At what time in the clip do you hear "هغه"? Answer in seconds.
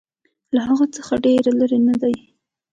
0.67-0.85